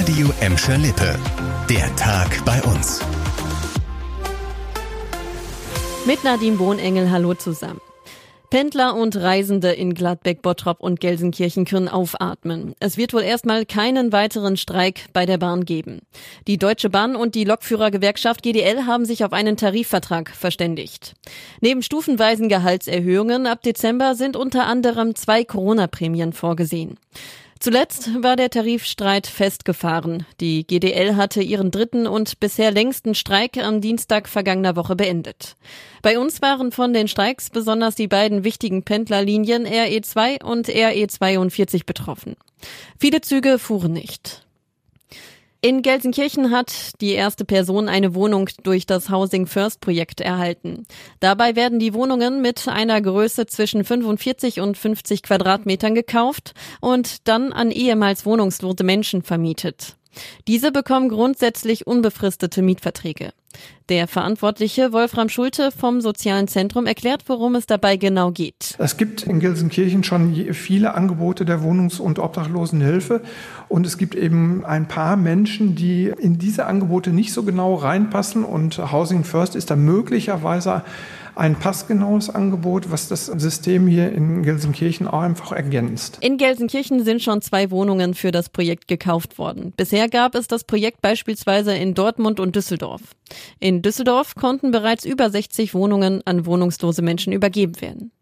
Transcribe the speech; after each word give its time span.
Radio 0.00 0.32
Emscher 0.40 0.78
Lippe. 0.78 1.14
Der 1.68 1.94
Tag 1.96 2.42
bei 2.46 2.58
uns. 2.62 3.02
Mit 6.06 6.24
Nadine 6.24 6.56
Bohnengel, 6.56 7.10
hallo 7.10 7.34
zusammen. 7.34 7.82
Pendler 8.48 8.94
und 8.94 9.14
Reisende 9.16 9.72
in 9.72 9.92
Gladbeck, 9.92 10.40
Bottrop 10.40 10.80
und 10.80 11.00
Gelsenkirchen 11.00 11.66
können 11.66 11.88
aufatmen. 11.88 12.74
Es 12.80 12.96
wird 12.96 13.12
wohl 13.12 13.20
erstmal 13.20 13.66
keinen 13.66 14.10
weiteren 14.10 14.56
Streik 14.56 15.04
bei 15.12 15.26
der 15.26 15.36
Bahn 15.36 15.66
geben. 15.66 16.00
Die 16.46 16.56
Deutsche 16.56 16.88
Bahn 16.88 17.14
und 17.14 17.34
die 17.34 17.44
Lokführergewerkschaft 17.44 18.42
GDL 18.42 18.86
haben 18.86 19.04
sich 19.04 19.22
auf 19.22 19.34
einen 19.34 19.58
Tarifvertrag 19.58 20.30
verständigt. 20.30 21.14
Neben 21.60 21.82
stufenweisen 21.82 22.48
Gehaltserhöhungen 22.48 23.46
ab 23.46 23.62
Dezember 23.62 24.14
sind 24.14 24.34
unter 24.34 24.66
anderem 24.66 25.14
zwei 25.14 25.44
Corona-Prämien 25.44 26.32
vorgesehen. 26.32 26.96
Zuletzt 27.62 28.22
war 28.22 28.36
der 28.36 28.48
Tarifstreit 28.48 29.26
festgefahren. 29.26 30.24
Die 30.40 30.66
GDL 30.66 31.16
hatte 31.16 31.42
ihren 31.42 31.70
dritten 31.70 32.06
und 32.06 32.40
bisher 32.40 32.70
längsten 32.70 33.14
Streik 33.14 33.58
am 33.58 33.82
Dienstag 33.82 34.30
vergangener 34.30 34.76
Woche 34.76 34.96
beendet. 34.96 35.56
Bei 36.00 36.18
uns 36.18 36.40
waren 36.40 36.72
von 36.72 36.94
den 36.94 37.06
Streiks 37.06 37.50
besonders 37.50 37.96
die 37.96 38.08
beiden 38.08 38.44
wichtigen 38.44 38.82
Pendlerlinien 38.82 39.66
RE2 39.66 40.42
und 40.42 40.68
RE42 40.68 41.84
betroffen. 41.84 42.34
Viele 42.98 43.20
Züge 43.20 43.58
fuhren 43.58 43.92
nicht. 43.92 44.46
In 45.62 45.82
Gelsenkirchen 45.82 46.50
hat 46.50 46.72
die 47.02 47.12
erste 47.12 47.44
Person 47.44 47.90
eine 47.90 48.14
Wohnung 48.14 48.48
durch 48.62 48.86
das 48.86 49.10
Housing 49.10 49.46
First 49.46 49.82
Projekt 49.82 50.22
erhalten. 50.22 50.86
Dabei 51.20 51.54
werden 51.54 51.78
die 51.78 51.92
Wohnungen 51.92 52.40
mit 52.40 52.66
einer 52.66 52.98
Größe 52.98 53.44
zwischen 53.44 53.84
45 53.84 54.60
und 54.60 54.78
50 54.78 55.22
Quadratmetern 55.22 55.94
gekauft 55.94 56.54
und 56.80 57.28
dann 57.28 57.52
an 57.52 57.70
ehemals 57.70 58.24
wohnungslose 58.24 58.84
Menschen 58.84 59.22
vermietet. 59.22 59.96
Diese 60.48 60.72
bekommen 60.72 61.10
grundsätzlich 61.10 61.86
unbefristete 61.86 62.62
Mietverträge. 62.62 63.34
Der 63.88 64.06
Verantwortliche 64.06 64.92
Wolfram 64.92 65.28
Schulte 65.28 65.72
vom 65.72 66.00
Sozialen 66.00 66.46
Zentrum 66.46 66.86
erklärt, 66.86 67.24
worum 67.26 67.56
es 67.56 67.66
dabei 67.66 67.96
genau 67.96 68.30
geht. 68.30 68.76
Es 68.78 68.96
gibt 68.96 69.24
in 69.24 69.40
Gelsenkirchen 69.40 70.04
schon 70.04 70.32
viele 70.54 70.94
Angebote 70.94 71.44
der 71.44 71.62
Wohnungs- 71.62 71.98
und 71.98 72.20
Obdachlosenhilfe 72.20 73.20
und 73.68 73.84
es 73.86 73.98
gibt 73.98 74.14
eben 74.14 74.64
ein 74.64 74.86
paar 74.86 75.16
Menschen, 75.16 75.74
die 75.74 76.04
in 76.06 76.38
diese 76.38 76.66
Angebote 76.66 77.10
nicht 77.10 77.32
so 77.32 77.42
genau 77.42 77.74
reinpassen 77.74 78.44
und 78.44 78.78
Housing 78.92 79.24
First 79.24 79.56
ist 79.56 79.70
da 79.70 79.76
möglicherweise 79.76 80.82
ein 81.40 81.58
passgenaues 81.58 82.28
Angebot, 82.28 82.90
was 82.90 83.08
das 83.08 83.26
System 83.26 83.86
hier 83.86 84.12
in 84.12 84.42
Gelsenkirchen 84.42 85.08
auch 85.08 85.22
einfach 85.22 85.52
ergänzt. 85.52 86.18
In 86.20 86.36
Gelsenkirchen 86.36 87.02
sind 87.02 87.22
schon 87.22 87.40
zwei 87.40 87.70
Wohnungen 87.70 88.12
für 88.12 88.30
das 88.30 88.50
Projekt 88.50 88.88
gekauft 88.88 89.38
worden. 89.38 89.72
Bisher 89.74 90.10
gab 90.10 90.34
es 90.34 90.48
das 90.48 90.64
Projekt 90.64 91.00
beispielsweise 91.00 91.74
in 91.74 91.94
Dortmund 91.94 92.40
und 92.40 92.56
Düsseldorf. 92.56 93.00
In 93.58 93.80
Düsseldorf 93.80 94.34
konnten 94.34 94.70
bereits 94.70 95.06
über 95.06 95.30
60 95.30 95.72
Wohnungen 95.72 96.20
an 96.26 96.44
wohnungslose 96.44 97.00
Menschen 97.00 97.32
übergeben 97.32 97.80
werden. 97.80 98.12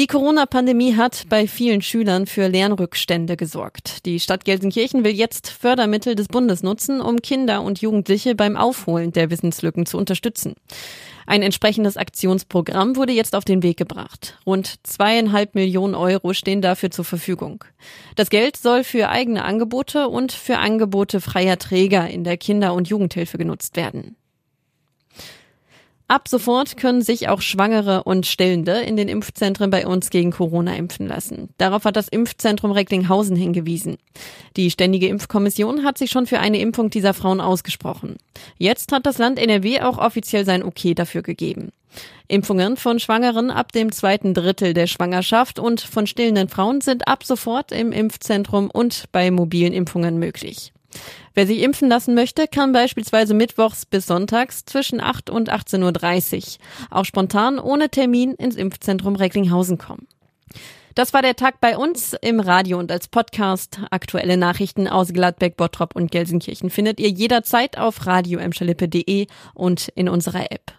Die 0.00 0.06
Corona-Pandemie 0.06 0.96
hat 0.96 1.26
bei 1.28 1.46
vielen 1.46 1.82
Schülern 1.82 2.24
für 2.24 2.48
Lernrückstände 2.48 3.36
gesorgt. 3.36 4.06
Die 4.06 4.18
Stadt 4.18 4.46
Gelsenkirchen 4.46 5.04
will 5.04 5.12
jetzt 5.12 5.50
Fördermittel 5.50 6.14
des 6.14 6.28
Bundes 6.28 6.62
nutzen, 6.62 7.02
um 7.02 7.20
Kinder 7.20 7.60
und 7.60 7.82
Jugendliche 7.82 8.34
beim 8.34 8.56
Aufholen 8.56 9.12
der 9.12 9.28
Wissenslücken 9.28 9.84
zu 9.84 9.98
unterstützen. 9.98 10.54
Ein 11.26 11.42
entsprechendes 11.42 11.98
Aktionsprogramm 11.98 12.96
wurde 12.96 13.12
jetzt 13.12 13.34
auf 13.34 13.44
den 13.44 13.62
Weg 13.62 13.76
gebracht. 13.76 14.38
Rund 14.46 14.76
zweieinhalb 14.84 15.54
Millionen 15.54 15.94
Euro 15.94 16.32
stehen 16.32 16.62
dafür 16.62 16.90
zur 16.90 17.04
Verfügung. 17.04 17.62
Das 18.16 18.30
Geld 18.30 18.56
soll 18.56 18.84
für 18.84 19.10
eigene 19.10 19.44
Angebote 19.44 20.08
und 20.08 20.32
für 20.32 20.56
Angebote 20.56 21.20
freier 21.20 21.58
Träger 21.58 22.08
in 22.08 22.24
der 22.24 22.38
Kinder- 22.38 22.72
und 22.72 22.88
Jugendhilfe 22.88 23.36
genutzt 23.36 23.76
werden. 23.76 24.16
Ab 26.10 26.26
sofort 26.26 26.76
können 26.76 27.02
sich 27.02 27.28
auch 27.28 27.40
Schwangere 27.40 28.02
und 28.02 28.26
Stillende 28.26 28.80
in 28.80 28.96
den 28.96 29.06
Impfzentren 29.06 29.70
bei 29.70 29.86
uns 29.86 30.10
gegen 30.10 30.32
Corona 30.32 30.74
impfen 30.74 31.06
lassen. 31.06 31.50
Darauf 31.56 31.84
hat 31.84 31.94
das 31.94 32.08
Impfzentrum 32.08 32.72
Recklinghausen 32.72 33.36
hingewiesen. 33.36 33.96
Die 34.56 34.72
Ständige 34.72 35.06
Impfkommission 35.06 35.84
hat 35.84 35.98
sich 35.98 36.10
schon 36.10 36.26
für 36.26 36.40
eine 36.40 36.58
Impfung 36.58 36.90
dieser 36.90 37.14
Frauen 37.14 37.40
ausgesprochen. 37.40 38.16
Jetzt 38.58 38.90
hat 38.90 39.06
das 39.06 39.18
Land 39.18 39.38
NRW 39.38 39.82
auch 39.82 39.98
offiziell 39.98 40.44
sein 40.44 40.64
Okay 40.64 40.94
dafür 40.94 41.22
gegeben. 41.22 41.70
Impfungen 42.26 42.76
von 42.76 42.98
Schwangeren 42.98 43.52
ab 43.52 43.70
dem 43.70 43.92
zweiten 43.92 44.34
Drittel 44.34 44.74
der 44.74 44.88
Schwangerschaft 44.88 45.60
und 45.60 45.80
von 45.80 46.08
stillenden 46.08 46.48
Frauen 46.48 46.80
sind 46.80 47.06
ab 47.06 47.22
sofort 47.22 47.70
im 47.70 47.92
Impfzentrum 47.92 48.68
und 48.68 49.04
bei 49.12 49.30
mobilen 49.30 49.72
Impfungen 49.72 50.18
möglich. 50.18 50.72
Wer 51.34 51.46
sich 51.46 51.62
impfen 51.62 51.88
lassen 51.88 52.14
möchte, 52.14 52.48
kann 52.48 52.72
beispielsweise 52.72 53.34
mittwochs 53.34 53.86
bis 53.86 54.06
sonntags 54.06 54.64
zwischen 54.64 55.00
8 55.00 55.30
und 55.30 55.50
18.30 55.50 56.36
Uhr 56.36 56.58
auch 56.90 57.04
spontan 57.04 57.58
ohne 57.58 57.88
Termin 57.88 58.34
ins 58.34 58.56
Impfzentrum 58.56 59.16
Recklinghausen 59.16 59.78
kommen. 59.78 60.06
Das 60.94 61.14
war 61.14 61.22
der 61.22 61.36
Tag 61.36 61.60
bei 61.60 61.78
uns 61.78 62.16
im 62.20 62.40
Radio 62.40 62.78
und 62.78 62.90
als 62.90 63.06
Podcast. 63.06 63.80
Aktuelle 63.90 64.36
Nachrichten 64.36 64.88
aus 64.88 65.12
Gladbeck, 65.12 65.56
Bottrop 65.56 65.94
und 65.94 66.10
Gelsenkirchen 66.10 66.68
findet 66.68 66.98
ihr 66.98 67.08
jederzeit 67.08 67.78
auf 67.78 68.06
radio 68.06 68.40
und 69.54 69.88
in 69.94 70.08
unserer 70.08 70.50
App. 70.50 70.72